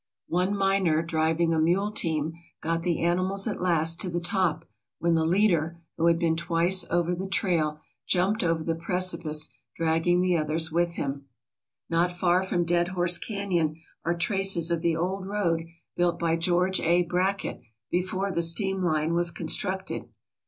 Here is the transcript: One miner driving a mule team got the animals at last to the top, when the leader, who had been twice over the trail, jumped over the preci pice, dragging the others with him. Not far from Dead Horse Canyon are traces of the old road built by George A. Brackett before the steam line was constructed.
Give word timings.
One 0.29 0.57
miner 0.57 1.03
driving 1.03 1.53
a 1.53 1.59
mule 1.59 1.91
team 1.91 2.33
got 2.59 2.81
the 2.81 3.03
animals 3.03 3.47
at 3.47 3.61
last 3.61 4.01
to 4.01 4.09
the 4.09 4.19
top, 4.19 4.65
when 4.97 5.13
the 5.13 5.25
leader, 5.27 5.79
who 5.95 6.07
had 6.07 6.17
been 6.17 6.35
twice 6.35 6.83
over 6.89 7.13
the 7.13 7.27
trail, 7.27 7.79
jumped 8.07 8.43
over 8.43 8.63
the 8.63 8.73
preci 8.73 9.21
pice, 9.21 9.53
dragging 9.77 10.21
the 10.21 10.35
others 10.35 10.71
with 10.71 10.95
him. 10.95 11.27
Not 11.87 12.11
far 12.11 12.41
from 12.41 12.65
Dead 12.65 12.87
Horse 12.87 13.19
Canyon 13.19 13.79
are 14.03 14.17
traces 14.17 14.71
of 14.71 14.81
the 14.81 14.95
old 14.95 15.27
road 15.27 15.67
built 15.95 16.17
by 16.17 16.35
George 16.35 16.79
A. 16.79 17.03
Brackett 17.03 17.61
before 17.91 18.31
the 18.31 18.41
steam 18.41 18.83
line 18.83 19.13
was 19.13 19.29
constructed. 19.29 20.09